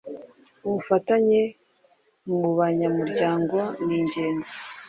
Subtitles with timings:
[0.67, 1.41] ubufatanye
[2.39, 4.55] mu banyamuryango ni ingenzi